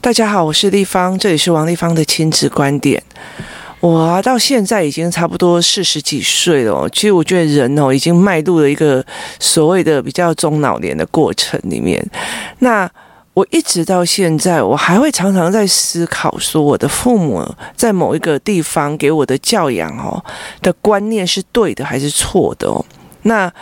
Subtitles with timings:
[0.00, 3.02] 大家好，我是立方，这里是王立方的亲子观点。
[3.80, 6.88] 我，到现在已经差不多四十几岁了。
[6.90, 9.04] 其实我觉得人哦，已经迈入了一个
[9.38, 12.04] 所谓的比较中老年的过程里面。
[12.60, 12.90] 那
[13.34, 20.24] 我一直到现在，我还会常常在思考，说我的父母在某一个地方给我的教养哦
[20.60, 22.84] 的观念是对的还是错的哦？
[23.22, 23.52] 那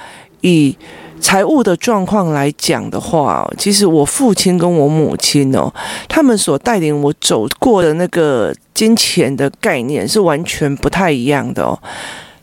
[0.41, 0.75] 以
[1.21, 5.73] 财务的状况来讲的话，其实我父亲跟我母亲哦，
[6.09, 11.79] 他们所带领我走过的那个金钱的概念是完全不太一样的哦。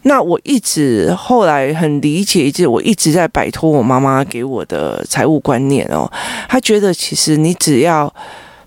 [0.03, 6.11] 那我一直后来很理解，就是我一直在摆脱我妈妈给我的财务观念哦。
[6.49, 8.13] 他觉得其实你只要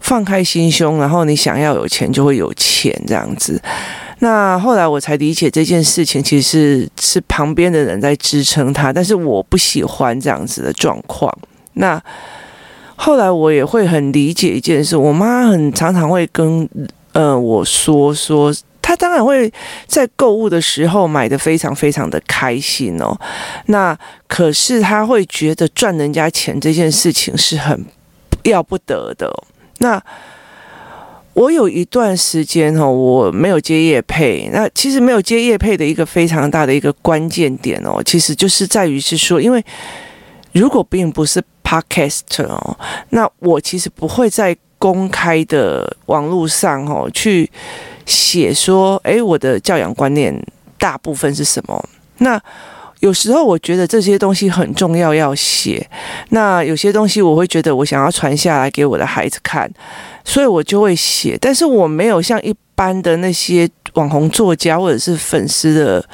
[0.00, 3.60] 放开心胸，然后你想要有钱就会有钱这样子。
[4.18, 11.30] 那后来我才理解这件事情，其实是，是旁边的人在支撑他，但是我不喜欢这样子的状况。
[11.74, 12.02] 那
[12.96, 16.66] 后来我也会很理解一件事，我妈很常常会跟
[17.12, 18.50] 呃我说说，
[18.80, 19.52] 她当然会
[19.86, 23.14] 在购物的时候买得非常非常的开心哦。
[23.66, 23.94] 那
[24.26, 27.84] 可是她会觉得赚人家钱这件事情是很
[28.44, 29.30] 要不得的。
[29.78, 30.02] 那
[31.36, 34.48] 我有一段时间哦，我没有接业配。
[34.54, 39.62] 那其实没有接业配的一个非常大的一个关键点哦，其实就是在于是说，因为
[40.52, 42.78] 如果并不是 Podcast 哦，
[43.10, 47.50] 那我其实不会在公开的网络上哦去
[48.06, 50.34] 写说，诶，我的教养观念
[50.78, 51.86] 大部分是什么？
[52.16, 52.42] 那
[53.00, 55.86] 有时候我觉得这些东西很重要要写，
[56.30, 59.70] 那有些东西我会觉得我想要传下来给我的孩子看。
[60.24, 66.04] 所以我就会写，但是我没有像一般的那些网红作家或者是粉丝的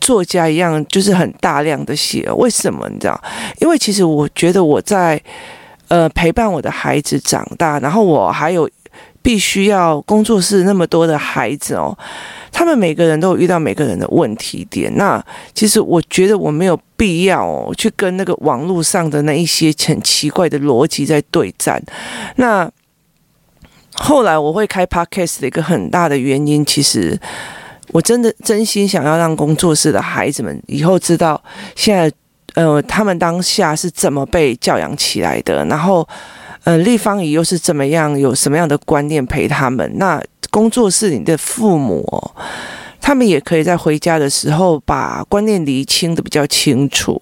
[0.00, 2.28] 作家一样，就是很大量的写。
[2.32, 3.22] 为什么你知道？
[3.60, 5.22] 因为其实我觉得我在
[5.86, 8.68] 呃陪伴我的孩子长大，然后我还有
[9.22, 11.96] 必须要工作室那么多的孩子哦，
[12.50, 14.90] 他们每个人都有遇到每个人的问题点。
[14.96, 15.22] 那
[15.54, 21.82] 其实我觉得我没有必要哦去跟那个网络上的那一些很奇怪的逻辑在对战。
[22.36, 22.70] 那
[23.94, 27.18] 后来我会开 podcast 的一个很大的原因，其实
[27.88, 31.42] 我真的真心想要让工作室的孩子们以后知道，
[31.76, 32.10] 现在
[32.54, 36.08] 呃他们当下是怎么被教养起来的，然后
[36.64, 39.90] 呃立方姨又是怎么样，有什么样的观念陪他们。
[39.96, 42.18] 那工作室里的父母哦，
[43.00, 47.20] 他们也可以在回家的时候把观念厘清的比较清楚。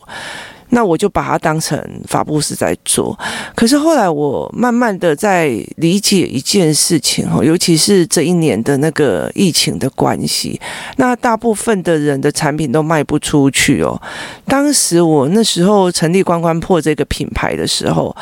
[0.70, 3.18] 那我就把它当成法布斯在做，
[3.54, 10.60] 可是后来我慢慢的在理解一件事情哦，尤其是这一年的那个疫情的关系，
[10.96, 13.98] 那大部分的人的产品都卖不出去哦。
[14.44, 18.14] 当时我那时候成立关关破这个品牌的时候，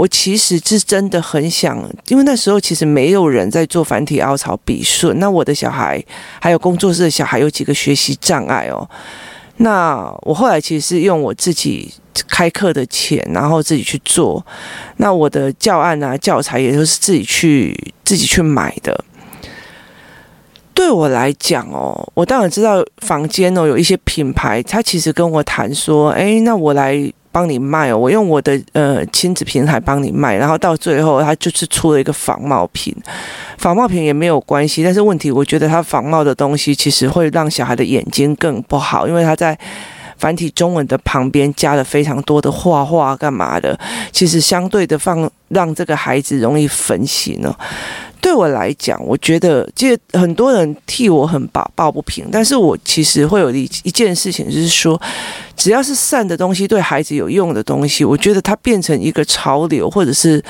[0.00, 1.76] 我其实是真的很想，
[2.08, 6.02] 因为那时候其实没有人在做繁体凹槽笔顺，那我的小孩
[6.40, 8.88] 还有工作室的小孩有几个学习障碍哦。
[9.58, 11.92] 那我后来其实是用我自己
[12.26, 14.42] 开课的钱，然后自己去做。
[14.96, 19.04] 那我的教案啊、教材也都是自己去自己去买的。
[20.72, 27.12] 对我来讲哦，我当然知道房间哦有一些品牌，他其实跟我谈说，诶，那我来。
[27.32, 32.94] 帮你卖哦，我用我的呃亲子平台帮你卖，然后到最后他就是出了一个仿冒品，
[33.58, 39.56] 仿冒品也没有关系，但是问题我觉得他仿冒的东西其实会让小孩的眼睛更不好，因为他在
[40.20, 43.76] 繁体中文的旁边加了非常多的画画干嘛的，
[44.12, 47.52] 其实相对的放让这个孩子容易分心呢。
[48.20, 55.00] 对我来讲，我觉得这很多人替我很抱抱不平，但是我其实会有一一件事情，就是说，
[55.56, 60.42] 只要是善的东西，对孩子有用的东西，我觉得它变成一个潮流，或者是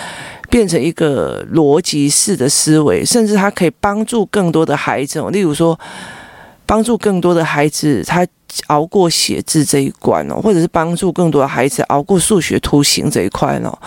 [0.50, 5.22] 变成一个逻辑式的思维，甚至它可以帮助更多的孩子。
[5.30, 5.78] 例如说，
[6.66, 8.26] 帮助更多的孩子他
[8.66, 13.78] 熬过写字这一关哦，或者是帮助更多的孩子熬过数学图形这一块哦。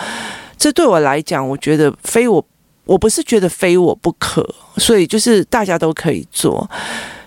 [0.57, 2.45] 这对我来讲，我觉得非我。
[2.85, 4.45] 我不是觉得非我不可，
[4.75, 6.69] 所以就是大家都可以做。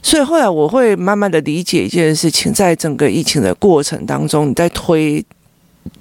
[0.03, 5.25] 所以后来我会慢慢的理解一件事情，在整个疫情的过程当中，你在推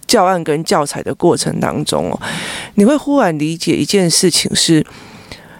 [0.06, 2.19] 教案跟教材的过程当中哦，
[2.74, 4.86] 你会忽然理解一件事情是，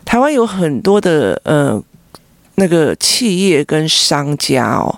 [0.04, 1.82] 台湾有很多的呃
[2.56, 4.94] 那个企业跟商家哦。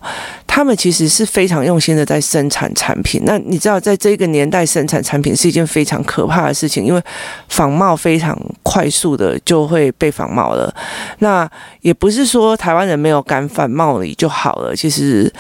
[0.58, 3.22] 他们其实是非常用心的在生产产品。
[3.26, 7.00] 那你知道，在这个年代生产产品是一件非常可怕的事情，因为
[7.48, 10.74] 仿冒非常快速的就会被仿冒了。
[11.20, 11.48] 那
[11.82, 15.32] 也不是说台湾人没有敢反冒你就好了，其实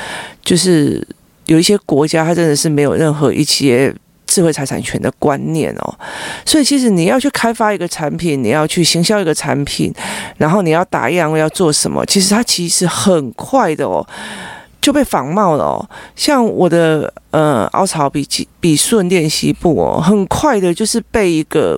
[0.43, 1.03] 就是
[1.47, 3.91] 有一些国家，它真的是没有任何一些。
[4.27, 5.99] 智慧财产权的观念哦。
[6.45, 9.91] 所以其实你要去开发一个产品，你要去行销一个产品，
[10.35, 14.05] 然后你要打样要做什么，其实它其实很快的哦。
[14.88, 21.78] 就被仿冒了哦，像我的呃凹槽笔记笔顺练习簿哦，很快的就是被一个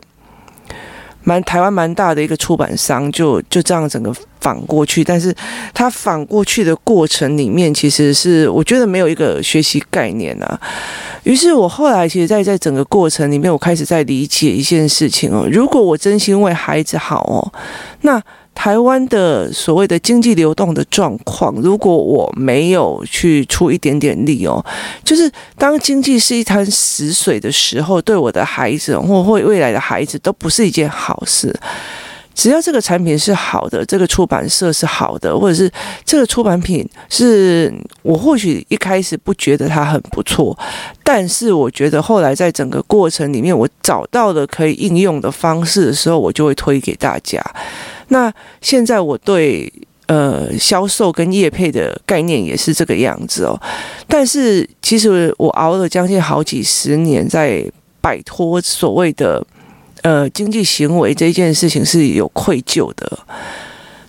[1.23, 5.35] 蛮台湾蛮大的一个出版商就就这样整个仿过去，但是
[5.73, 10.61] 他仿过去的过程里面，其实是我觉得没有一个学习概念啊。
[11.23, 17.51] 于是我后来其实在在整个过程里面，我开始在理解一件事情哦，如果我真心为孩子好哦，
[18.01, 18.21] 那。
[18.61, 24.61] 台湾的所谓的经济流动的状况，如果我没有去出一点点力哦，
[25.01, 31.57] 就是当经济是一滩死水的时候，对我的孩子或会未来的孩子都不是一件好事。
[32.39, 35.69] 只要这个产品是好的，这个出版社是好的，或者是
[36.05, 37.69] 这个出版品是
[38.01, 40.57] 我或许一开始不觉得它很不错，
[41.03, 47.43] 但是我觉得后来在整个过程里面，我找到了可以应用的方式的时候，我就会推给大家。
[48.07, 49.69] 那现在我对
[50.07, 53.59] 呃销售跟业配的概念也是这个样子哦，
[54.07, 57.69] 但是其实我熬了将近好几十年，在
[57.99, 59.45] 摆脱所谓的
[60.01, 63.19] 呃经济行为这件事情是有愧疚的。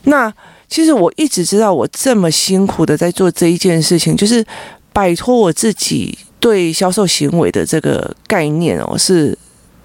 [0.04, 0.32] 那
[0.68, 4.44] 其实我一直知道，我这么辛苦的在做这一件事情，就是
[4.92, 9.36] 摆脱我自己对销售行为的这个概念哦，是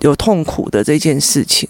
[0.01, 1.67] 有痛苦的这件事情。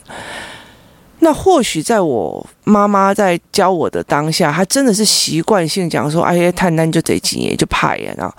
[1.19, 8.35] 那或许在我妈妈在教我的当下，她真的是习惯性讲说：“哎呀，探单就这几年就派呀。”然后，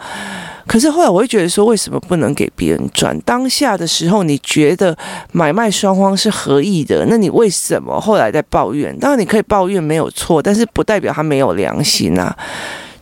[0.66, 3.18] 可是后来我会觉得说，为什么不能给别人赚？
[3.20, 4.96] 当下的时候，你觉得
[5.32, 8.96] 买卖双方是合意的，那你为什么后来在抱怨？
[8.98, 12.36] 当然你可以抱怨没有错，但是不代表他没有良心啊。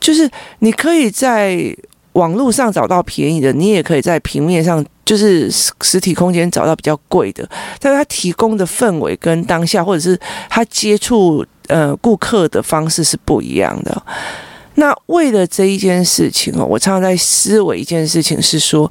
[0.00, 0.30] 就是
[0.60, 1.76] 你可以在。
[2.14, 7.48] 网络上找到便宜的，你也可以在平面上，就是实体空间找到比较贵的，
[7.78, 10.18] 但是他提供的氛围跟当下，或者是
[10.48, 14.02] 他接触呃顾客的方式是不一样的。
[14.74, 18.90] 那为了这一件事情哦，我常常在思维一件事情是说，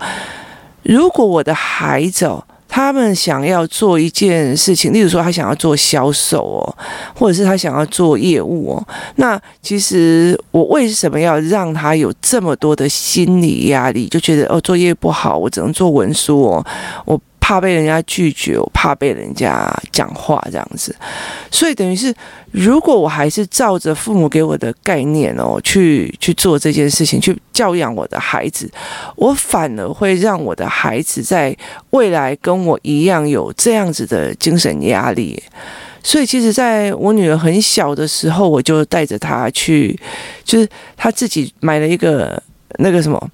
[0.84, 2.44] 如果我的孩子哦。
[2.76, 6.76] 他们想要做一件事情，例如说他想要做销售哦，
[7.16, 8.88] 或者是他想要做业务哦。
[9.18, 14.08] 那其实我为什么要让他有这么多的心理压力？
[14.08, 16.66] 就觉得哦，做业务不好，我只能做文书哦，
[17.06, 17.22] 我。
[17.46, 20.96] 怕被人家拒绝，我怕被人家讲话这样子，
[21.52, 22.16] 所以等于是，
[22.52, 28.72] 如果我还是照着父母给我的概念哦，去去做这件事情，去教养我的孩子，
[29.18, 31.54] 我反而会让我的孩子在
[31.90, 35.44] 未来跟我一样有这样子的精神压力。
[36.02, 40.00] 所以，其实在我女儿很小的时候，我就带着她去，
[40.46, 42.42] 就是她自己买了一个
[42.80, 43.30] 那个什么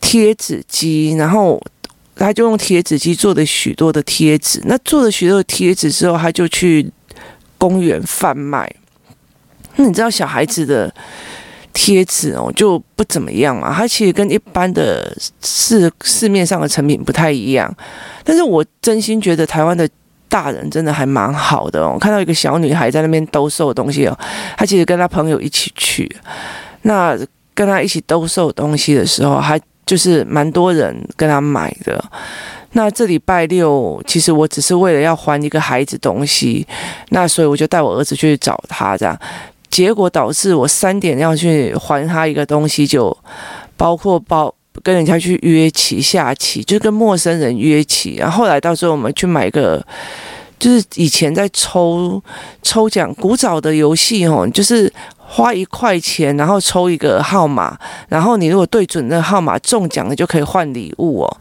[0.00, 1.60] 贴纸机，然后。
[2.18, 6.90] 他就用贴纸机做的许多的贴纸，那做了许多的贴纸之后，他就去
[7.56, 8.68] 公园贩卖。
[9.76, 10.92] 那你知道小孩子的
[11.72, 17.72] 贴纸哦就不怎么样嘛，它其实跟一般的市市面上的成品不太一样。
[18.24, 19.88] 但是我真心觉得台湾的
[20.28, 21.92] 大人真的还蛮好的哦。
[21.94, 24.18] 我看到一个小女孩在那边兜售东西哦，
[24.56, 26.10] 她其实跟她朋友一起去，
[26.82, 27.16] 那
[27.54, 29.60] 跟她一起兜售东西的时候，还。
[29.88, 32.04] 就是蛮多人跟他买的，
[32.72, 36.66] 那这礼拜六其实我只是为了要还一个孩子东西，
[37.08, 39.18] 那所以我就带我儿子去找他，这样
[39.70, 43.16] 结果导致我三点要去还他一个东西，就
[43.78, 49.82] 包括包跟人家去约棋下棋，就跟陌生人约棋，然后后来到时候我们去买个。
[50.60, 52.20] 就是以前在抽
[52.64, 54.92] 抽奖古早的游戏哦，就是
[55.30, 61.40] 花一块钱，然后抽一个号码，然后你如果对准那号码中奖了，就可以换礼物哦。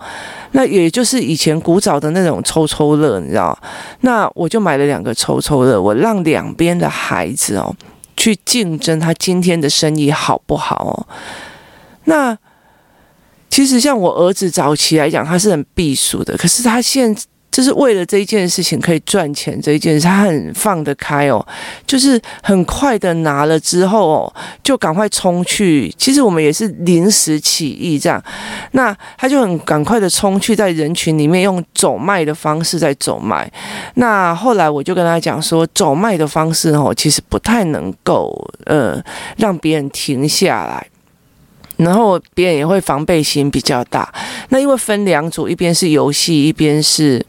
[0.52, 3.58] 那也就是以前古早的那种抽抽乐，你知道？
[4.02, 7.74] 那我就买了两个抽抽乐，我让两边的孩子哦
[8.18, 11.08] 去竞争，他今天的生意好不好哦？
[12.04, 12.38] 那
[13.50, 17.16] 其实像我儿子早期来讲，他是很避暑的，可是他现。
[17.50, 21.44] 就是为了这一件事情可以赚钱，这一件事他很放得开哦，
[21.88, 25.92] 就是很快的拿了之后哦，就赶快冲去。
[25.98, 28.24] 其实我们也是临时起意这样，
[28.74, 33.52] 那他就很赶快的冲去，在人群里面用走卖的方式在走卖。
[33.96, 38.32] 那后来我就跟他讲说，走卖的方式哦，其实不太能够
[38.66, 39.02] 呃
[39.38, 40.88] 让别人停下来，
[41.78, 44.14] 然后别人也会防备心比较大。
[44.50, 47.26] 那因为分两组，一边是游戏，一边是。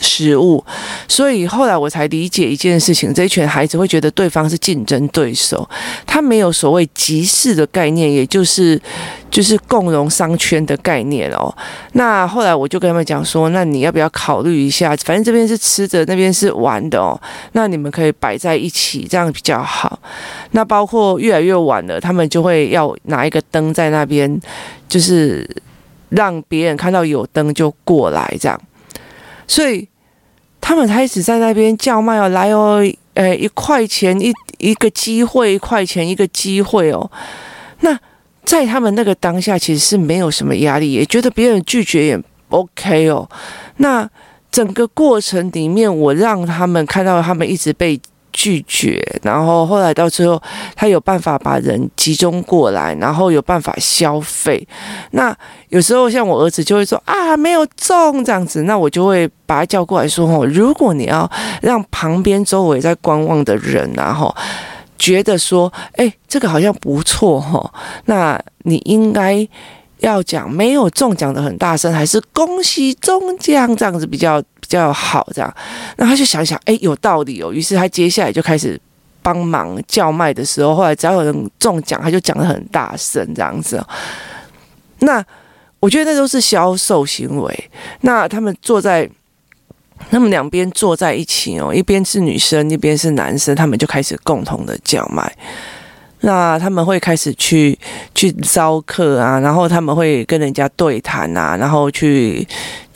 [0.00, 0.64] 食物，
[1.06, 5.68] 所以后来我才理解一件事情：这一群孩子会觉得对方是竞争对手，
[6.06, 8.80] 他没有所谓集市的概念，也就是
[9.30, 11.54] 就是共荣商圈的概念哦。
[11.92, 14.96] 那后来我就跟他们讲说：那你要不要考虑一下？
[15.04, 17.20] 反正这边是吃的，那边是玩的哦。
[17.52, 20.00] 那你们可以摆在一起，这样比较好。
[20.52, 24.40] 那包括越来越晚了，他们就会要拿一个灯在那边，
[24.88, 25.48] 就是
[26.08, 28.60] 让别人看到有灯就过来这样。
[29.46, 29.86] 所以
[30.60, 32.80] 他们开始在那边叫卖哦，来哦，
[33.14, 37.10] 诶，一块钱一一个机会，一块钱一个机会哦。
[37.80, 37.98] 那
[38.44, 43.28] 在他们那个当下，其实是没有什么压力，也觉得别人拒绝也 OK 哦。
[43.78, 44.08] 那
[44.52, 48.00] 整个过程里面，我让他们看到他们一直被。
[48.32, 50.40] 拒绝，然后后来到最后，
[50.74, 54.66] 他有办法把人集中过来，然后有办法消费。
[55.12, 55.36] 那
[55.68, 61.30] 有时候像我儿子就会说啊，没有中这样子，那我就会把他叫过来说哦，如果你要
[61.62, 64.34] 让旁边周围在观望的人然后
[64.98, 67.72] 觉得说，哎，这个好像不错哈，
[68.04, 69.46] 那你应该
[69.98, 74.42] 要讲没有中奖的很大声，还是恭喜中奖这样子比较。
[74.70, 75.54] 较好，这样，
[75.96, 77.52] 那他就想想，哎，有道理哦。
[77.52, 78.80] 于是他接下来就开始
[79.22, 83.82] 帮忙叫卖的时候，后来只要有人中奖，他就讲得很大声，这样子。
[85.00, 85.24] 那
[85.80, 87.70] 我觉得那都是销售行为。
[88.02, 89.08] 那他们坐在，
[90.10, 95.34] 他们两边坐在一起哦，一边是女生，一边是男生，他们就开始共同的叫卖。
[96.22, 97.78] 那他们会开始去
[98.14, 102.46] 去招客啊，然后他们会跟人家对谈啊，然后去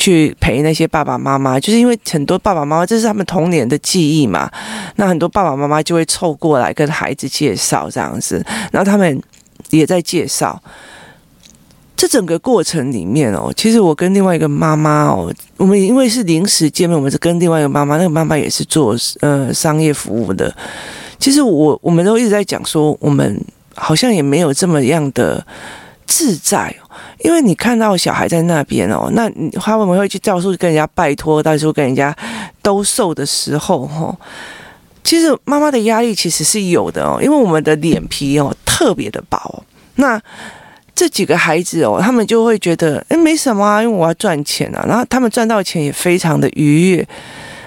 [0.04, 4.50] 去陪那些爸爸妈妈，就是因为很多爸爸妈妈这是他们童年的记忆嘛。
[4.96, 9.18] 那很多爸爸妈妈就会凑过来跟孩子介绍这样子，然后他们
[9.70, 10.62] 也在介绍。
[11.96, 20.54] 这整个过程里面哦，其实我跟另外一个妈妈哦，我们因为是临时见面，我们是跟另外一个妈妈，那个妈妈也是做呃商业服务的。
[21.18, 23.42] 其实我我们都一直在讲说，我们
[23.74, 25.42] 好像也没有这么样的
[26.06, 26.83] 自在哦，
[27.24, 32.14] 因为你看到小孩在那边哦，那你他们会去到处跟人家拜托，到处跟人家
[32.60, 34.14] 兜售的时候哈，
[35.02, 39.64] 其实妈妈的压力其实是有的哦，因为我们的脸皮哦特别的薄。
[39.94, 40.20] 那
[40.94, 47.08] 这几个孩子哦，他们就会觉得诶，没什么啊，因为我要赚钱啊，然后他们赚到钱也非常的愉悦。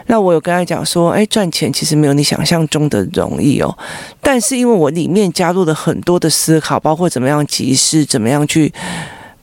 [0.05, 3.75] 那我有跟他讲说，哎，赚钱其实没有你想象中的容易哦。
[4.21, 8.71] 但是因为我里面加入了很多的思考，包括怎么样集市，怎么样去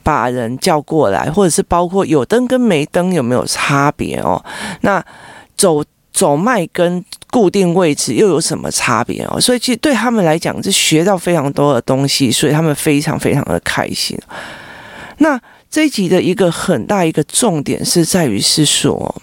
[0.05, 4.39] 把人叫过来，或者是包括有灯跟没灯有没有差别哦。
[4.81, 5.03] 那
[5.57, 5.83] 走
[6.13, 9.41] 走卖跟固定位置又有什么差别哦？
[9.41, 14.15] 所以其实对他们来讲是学到非常多的东西，所以他们非常非常的开心。
[15.17, 19.15] 那这一集的一个很大一个重点是在于是说。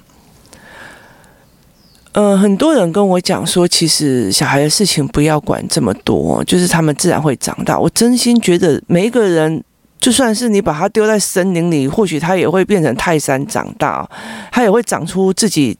[2.14, 7.78] 呃，很多人跟我讲说，其实小孩的事情不要管这么多，就是他们自然会长大。
[7.78, 9.64] 我真心觉得，每一个人，
[10.02, 14.06] 就算是你把它丢在森林里，或许它也会变成泰山长大，
[14.50, 15.78] 它也会长出自己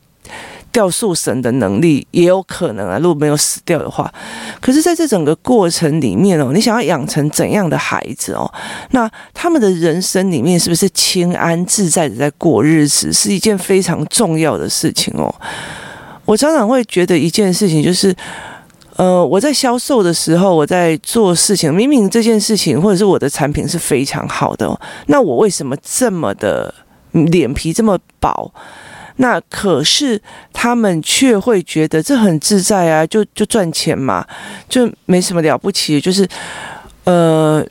[0.71, 2.99] 吊树绳的能力，也有可能啊。
[2.99, 4.09] 如果没有死掉的话，
[4.61, 8.49] 可是在这整个过程里面哦，你想要养成怎样的孩子哦？
[8.93, 15.35] 那他们的人生里面是不是清安自在的在过日子，是一件非常重要的事情哦。
[16.25, 18.15] 我常常会觉得一件事情，就是，
[18.97, 26.75] 呃，我在销售的时候，我在做事情，明明这件事情或者是我的产品是非常好的，那我为什么这么的
[27.13, 28.53] 脸皮这么薄？
[29.17, 30.21] 那可是
[30.53, 34.27] 他们却会觉得这很自在啊，就就赚钱嘛，
[34.69, 36.29] 就没什么了不起，就是，
[37.05, 37.65] 呃。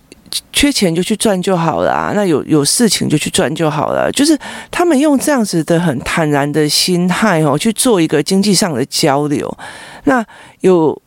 [0.53, 4.09] 缺钱就去赚就好了，那有有事情就去赚就好了。
[4.13, 4.37] 就是
[4.69, 9.57] 他们用这样子的很坦然的心态哦，去做一个经济上的交流。
[10.05, 10.25] 那
[10.61, 10.97] 有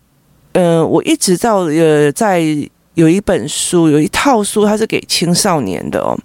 [0.54, 2.42] 呃，我一直到呃，在
[2.94, 6.18] 有一本书，有一套书，它是给青少年的哦。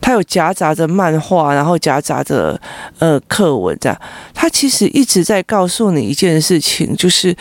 [0.00, 2.60] 它有夹杂着漫画，然后夹杂着
[2.98, 4.00] 呃课文这样。
[4.32, 7.36] 它其实一直在告诉你一件事情，就是。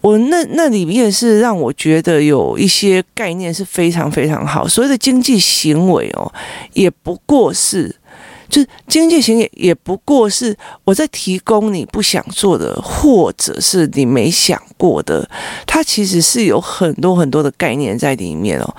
[0.00, 6.32] 我那那里面是让我觉得有一些概念是非常非常好，所谓的经济行为哦，
[6.72, 7.92] 也不过是，
[8.48, 15.28] 就是经济型也也不过是我在提供你不想做的，或者是你没想过的，
[15.66, 18.74] 它其实是有很多很多的概念在里面哦。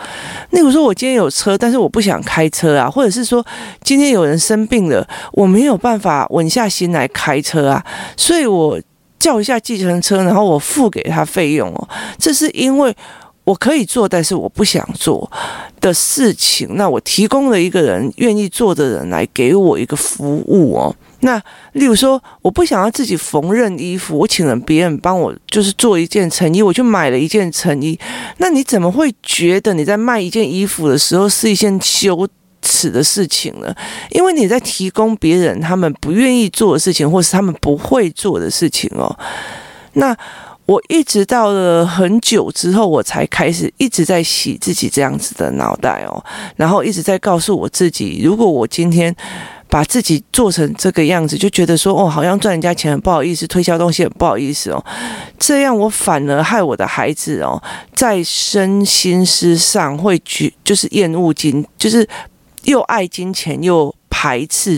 [0.52, 3.46] 那比如说我今天有车，但是我不想开车啊，或者是说
[3.84, 7.86] 今天有人生病了，我没有办法稳下心来开车啊，
[8.18, 8.80] 所以我。
[9.20, 11.90] 叫一下计程车，然后我付给他费用哦。
[12.18, 12.96] 这是因为
[13.44, 15.32] 我可以做，但是我不想做
[15.82, 16.76] 的事情。
[16.76, 20.96] 那我提供了一个人愿意做的人来给我一个服务哦。
[21.22, 21.42] 那
[21.74, 28.00] 例如说，我不想要自己缝纫衣服，我请了别人帮我，就是做一件成衣，我去买了一件成衣。
[28.38, 32.26] 那你怎么会觉得你在卖一件衣服的时候是一件羞
[32.62, 33.76] 耻的事情呢？
[34.12, 39.14] 因为你在提供别人他们不愿意做的事情，或是他们不会做的事情哦。
[39.94, 40.16] 那
[40.70, 46.24] 我一直到了很久之后，我才开始一直在洗自己这样子的脑袋哦，
[46.56, 49.16] 然后一直在告诉我自己，如果我今天。
[49.72, 54.84] 把自己做成这个样子，就觉得说哦，好像赚人家钱不好意思，推销东西很不好意思哦，
[55.38, 57.62] 这样我反而害我的孩子哦，
[57.94, 62.10] 在身心思上会觉就是厌恶金，就是
[62.64, 64.78] 又爱金钱又排斥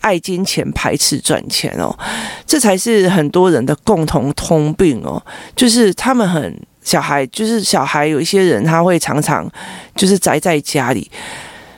[0.00, 1.96] 爱金钱，排斥赚钱哦，
[2.44, 9.48] 这才是很多人的共同通病哦，就是他们很小孩，就是小孩有一些人他会常常
[9.94, 11.08] 就是宅在家里。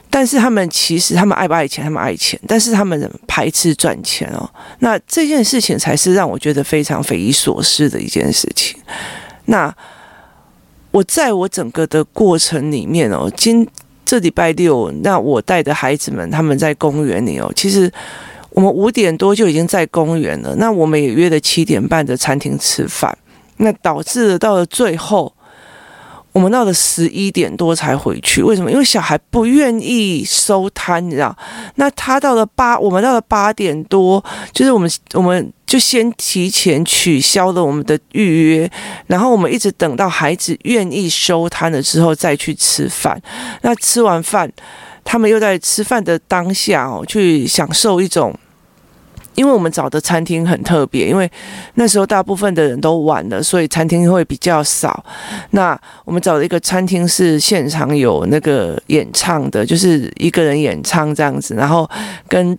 [0.08, 1.84] 但是他们其实，他们爱不爱钱？
[1.84, 4.48] 他们爱钱，但是他们排斥赚钱哦。
[4.78, 8.80] 那这件事情才是让我觉得非常匪夷所思的一件事情。
[9.44, 9.70] 那
[10.92, 13.68] 我在我整个的过程里面哦，今
[14.06, 17.92] 这礼拜六，那我带的孩子们他们在公园里哦，其实
[18.50, 20.54] 我们五点多就已经在公园了。
[20.56, 23.18] 那我们也约了七点半的餐厅吃饭，
[23.58, 25.30] 那导致到了最后。
[26.36, 28.70] 我们到了十一点多才回去，为什么？
[28.70, 31.34] 因为小孩不愿意收摊，你知道？
[31.76, 38.70] 那他到了八，我们到了八点多，就是我们我们就先提前取消了我们的预约，
[39.06, 43.18] 然后我们一直等到孩子愿意收摊了之后再去吃饭。
[43.62, 44.52] 那吃完饭，
[45.04, 48.38] 他们又在吃饭的当下哦，去享受一种。
[49.36, 51.30] 因为我们找的餐厅很特别，因为
[51.74, 55.04] 那时候大部分的人都晚了，所以餐厅会比较少。
[55.50, 61.88] 那我们找了一个餐厅是现场有那个演唱的，就是一个人演唱这样子，然后
[62.26, 62.58] 跟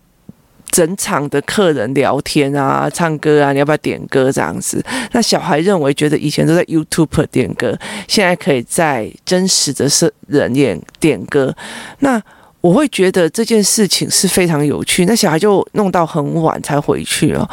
[0.70, 4.84] 整场的客人聊天啊、唱歌啊，你要不要点歌这样子？
[5.14, 7.76] 那小孩认为觉得以前都在 YouTube 点歌，
[8.08, 11.56] 现在可以在真实的是人演点歌。
[12.00, 12.22] 那
[12.62, 17.48] 我会觉得这件事情是非常有趣，那小孩就弄到很晚才回去哦。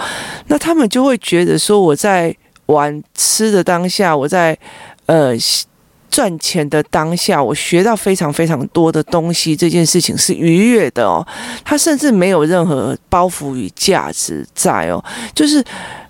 [0.49, 2.35] 那他们就会觉得说，我在
[2.67, 4.57] 玩吃的当下，我在
[5.07, 5.33] 呃
[6.11, 11.27] 赚钱的当下，我学到非常非常多的东西，这件事情是愉悦的哦。
[11.65, 15.65] 他甚至没有任何包袱与价值在哦，就是。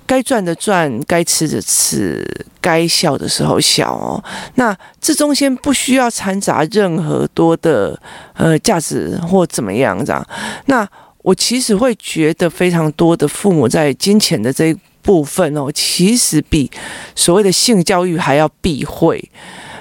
[0.07, 2.23] 该赚的赚，该吃的吃，
[2.61, 4.23] 该笑的时候笑哦。
[4.57, 7.99] 那这中间不需要掺杂任何多的
[8.35, 10.27] 呃价值或怎么样这样。
[10.67, 10.87] 那
[11.23, 16.71] 我其实会觉得非常多的父母在金钱的这一部分哦，其实比
[17.15, 19.23] 所谓的性教育还要避讳。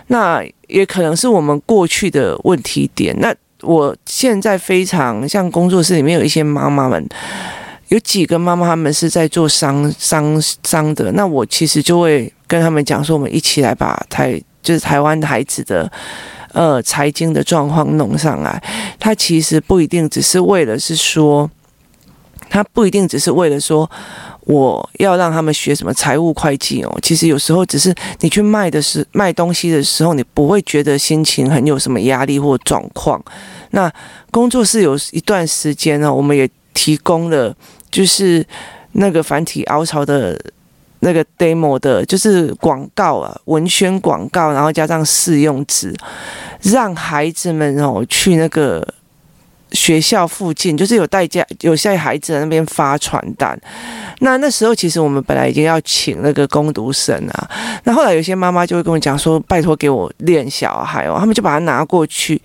[0.08, 3.14] 那也可能是我们过去的问题点。
[3.20, 7.08] 那我现在非常像工作室里面有一些妈妈们。
[7.94, 15.92] 有几个妈妈他们是在做商商商的，那我其实就会跟他们讲说，我们一起来把台就是台湾的孩子的
[16.54, 18.60] 呃财经的状况弄上来。
[19.00, 21.48] 他其实不一定只是为了是说，
[22.50, 23.88] 他不一定只是为了说
[24.46, 27.00] 我要让他们学什么财务会计哦。
[27.04, 33.24] 其实有时候只是你去卖的是卖东西的时候，你不会觉得心情很有什么压力或状况。
[33.70, 33.94] 那
[34.32, 37.56] 工作室有一段时间呢，我们也提供了。
[37.94, 38.44] 就是
[38.94, 40.36] 那个繁体凹槽的
[41.02, 45.94] 那个 demo 的，就是广告啊，文宣广告，然后加上试用纸，
[46.64, 48.84] 让孩子们哦去那个
[49.74, 53.56] 学校附近，就是有带家有些孩子在那边发传单。
[54.20, 57.50] 那那时候其实我们本来已经要请那个工读生啊，
[57.84, 62.42] 那后来有些妈妈就会跟我讲说，拜托给我练小孩哦，他们就把它拿过去。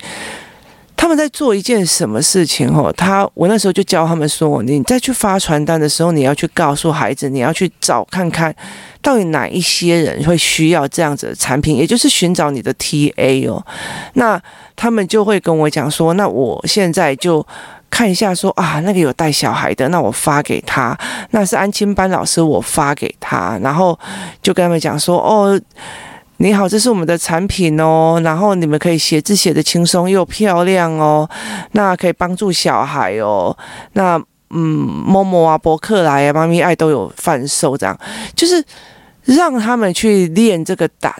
[1.01, 2.67] 他们在做一件什么事情？
[2.75, 8.53] 哦，他我那时候就教他们说，你再去发传单的时候，你要去告诉孩子，你要去找看看
[9.01, 13.65] 到底哪一些人会需要这样子的产品，也就是寻找你的 TA 哦。
[14.15, 14.39] 那
[14.75, 17.47] 他们就会跟我讲说，那我现在就
[17.89, 20.97] 看一下说啊，那个有带小孩的，那我发给他，
[21.31, 23.97] 那是安亲班老师，我发给他，然后
[24.43, 25.57] 就跟他们讲说，哦。
[26.41, 31.29] 你好，这是我们的产品哦，然后你们可以写字写得轻松又漂亮哦，
[31.73, 33.55] 那可以帮助小孩哦，
[33.91, 34.17] 那
[34.51, 37.99] 嗯，某某啊，博客来啊，妈咪爱都有贩售，这样
[38.33, 38.63] 就是
[39.25, 41.13] 让他们去练这个胆。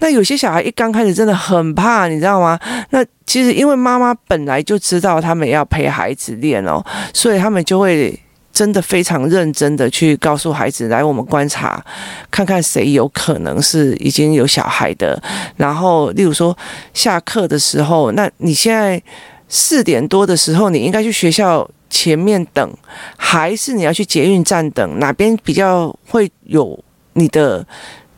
[0.00, 2.58] 那有些小孩一刚开始真的很怕，你知道吗？
[2.90, 8.18] 那其实因为妈妈本来就知道他们要陪孩子练哦，所以他们就会。
[8.54, 11.84] 真的非常认真的去告诉孩子，来，我们观察，
[12.30, 15.20] 看看谁有可能是已经有小孩的。
[15.56, 16.56] 然后，例如说
[16.94, 19.02] 下课的时候，那你现在
[19.48, 22.72] 四点多的时候，你应该去学校前面等，
[23.16, 24.98] 还是你要去捷运站等？
[25.00, 26.78] 哪边比较会有
[27.14, 27.66] 你的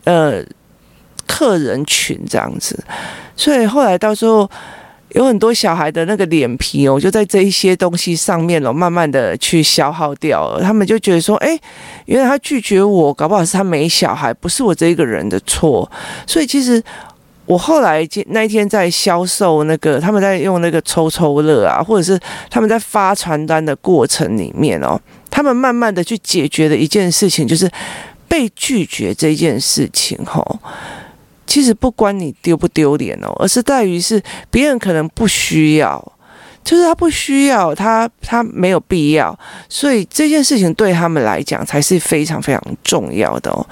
[0.03, 0.43] 呃
[1.27, 2.81] 客人群这样子？
[3.35, 4.49] 所以后来到时候
[5.17, 10.61] 有很多小孩的那个脸皮哦，就在这一些东西上面了，慢慢的去消耗掉了。
[10.61, 11.59] 他们就觉得说，哎，
[12.05, 15.91] 原来他拒绝我，搞不好是他没小孩，不是我这一个人的错。
[16.25, 16.81] 所以其实。
[17.47, 24.99] 我后来那一天在销售那个，他们在用那个抽抽乐啊，或者是他们在发传单的过程里面哦，
[25.31, 27.71] 他们慢慢的去解决的一件事情，就是
[28.27, 30.59] 被拒绝这件事情哦，
[31.47, 36.11] 其实不关你丢不丢脸哦，而是在于是别人可能不需要，
[36.63, 43.65] 就是他不需要，他他没有必要，所以这件事情对他们来讲才是非常非常重要的哦。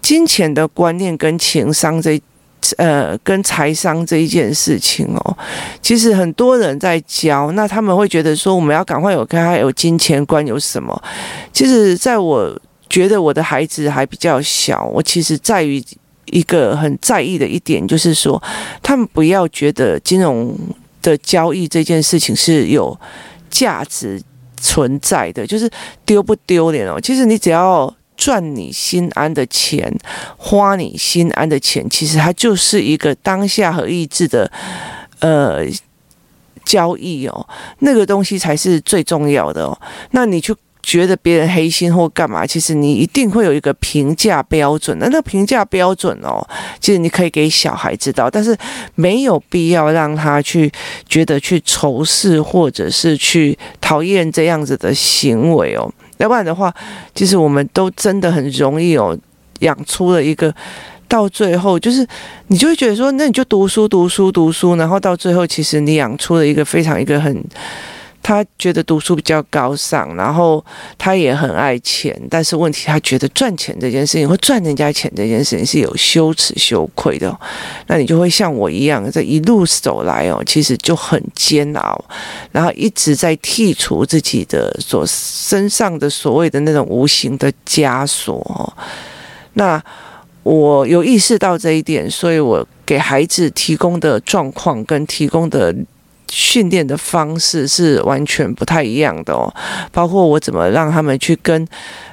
[0.00, 2.18] 金钱的观念跟情商这。
[2.76, 5.36] 呃，跟财商这一件事情哦，
[5.80, 11.02] 其实很多人在教，那他们会觉得说，我们要赶快有跟他有金钱观有什么？
[11.54, 12.54] 其实，在我
[12.90, 15.82] 觉得我的孩子还比较小，我其实在于
[16.30, 18.42] 一个很在意的一点，就是说，
[18.82, 20.56] 他们不要觉得金融
[21.02, 22.98] 的交易这件事情是有
[23.48, 24.20] 价值
[24.56, 25.70] 存在的，就是
[26.04, 27.00] 丢不丢脸哦。
[27.00, 27.94] 其实你只要。
[28.16, 29.90] 赚你心安的钱，
[30.36, 34.52] 花你心安的钱，其实它就是一个当下和意志的
[35.20, 35.64] 呃
[36.62, 39.80] 交易哦，那个东西才是最重要的哦。
[40.10, 44.98] 那你去觉得别人黑心或干嘛，其实你一定会有一个评价标准。
[44.98, 46.46] 那那个评价标准哦，
[46.80, 48.56] 其实你可以给小孩知道，但是
[48.94, 50.70] 没有必要让他去
[51.08, 55.92] 觉得去仇视或者是去讨厌这样子的行为哦。
[56.18, 56.72] 要不然的话，
[57.14, 59.16] 其实我们都真的很容易哦，
[59.60, 60.54] 养出了一个，
[61.06, 62.06] 到最后就是
[62.48, 67.44] 你就会觉得说，那你就读书读书读书，然后到最后，其实你养出了一个非常一个很。
[68.22, 70.62] 他觉得读书比较高尚，然后
[70.98, 77.34] 他也很爱钱，但是问题他觉得赚钱这件事情或赚人家钱这件事情是有羞耻羞愧的，
[77.86, 82.04] 那你就会像我一样，这一路走来哦，其实就很煎熬，
[82.52, 88.74] 然后一直在剔除自己的所身上的所谓的那种无形的枷锁。
[89.54, 89.82] 那
[90.42, 95.74] 我有意识到这一点，所以我给孩子提供的状况跟提供的。
[96.30, 99.52] 训练的方式是完全不太一样的哦，
[99.92, 101.66] 包括我怎么让他们去跟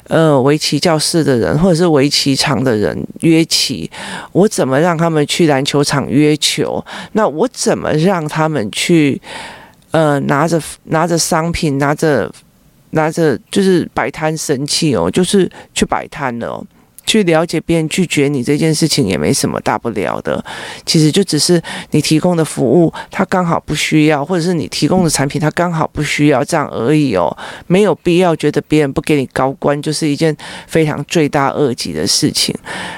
[0.07, 3.89] 呃围棋教室的人或者是围棋场的人约棋，
[4.31, 9.21] 我怎么让他们去篮球场约球，那我怎么让他们去
[9.91, 12.31] 呃拿着拿着商品拿着
[12.91, 16.65] 拿着就是摆摊神器哦，就是去摆摊了哦。
[17.07, 20.43] 去了解别人拒绝你这件事情也没什么大不了的，
[20.85, 21.59] 其实就只是
[21.91, 30.35] 你提供的服务他刚好不需要，或者是你提供的产品他刚好不需要这样而已哦，没有必要觉得别人不给你高官就是一件
[30.67, 32.53] 非常罪大恶极的事情。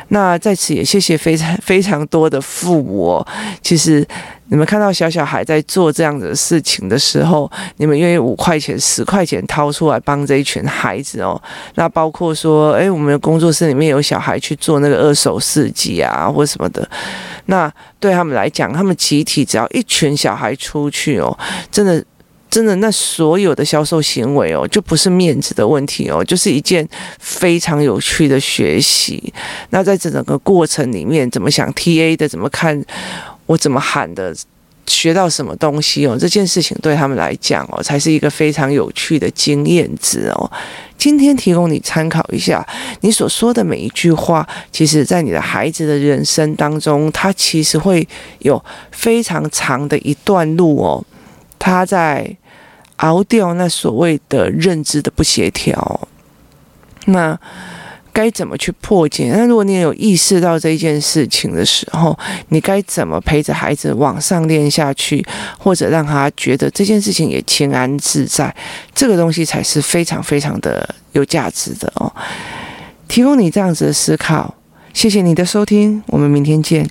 [0.10, 3.28] 那在此也谢谢非常非常多的父母哦，
[3.62, 4.06] 其实。
[4.50, 11.42] 你们看到小小孩在做这样子的事情的时候，你们愿意五块钱、十块钱掏出来帮这一群孩子哦？
[11.76, 16.88] 那包括说，诶，我们的工作室里面有小孩去做那个二手市集啊，或什么的。
[17.46, 21.38] 那对他们来讲，他们集体只要一群小孩出去哦，
[21.72, 22.04] 真的，
[22.50, 26.88] 真的，那所有的销售行为哦，就不是面子的问题哦，就是一件
[27.20, 29.32] 非常有趣的学习。
[29.70, 32.84] 那在这整个过程里面，怎么想 TA 的，怎么看？
[33.50, 34.32] 我怎么喊的，
[34.86, 36.16] 学到什么东西哦？
[36.16, 40.52] 这件事情对他们来讲哦，才是一个非常有趣的经验值哦。
[41.00, 42.64] 今天提供你参考一下，
[43.02, 48.08] 你所说的每一句话，其实在你的孩子的人生当中，他其实会
[48.38, 51.04] 有非常长的一段路哦。
[51.58, 52.38] 他在
[52.98, 56.08] 熬掉那所谓的认知的不协调，
[57.06, 57.40] 那。
[58.12, 59.32] 该怎么去破解？
[59.32, 62.18] 那如果你有意识到这件事情的时候，
[62.50, 65.26] 你该怎么陪着孩子往上练下去，
[65.58, 68.54] 或者让他觉得这件事情也情安自在？
[68.94, 72.12] 这个东西才是非常非常的有价值的哦。
[73.08, 74.54] 提供你这样子的思考，
[74.94, 76.88] 谢谢你的收听，我们明天见。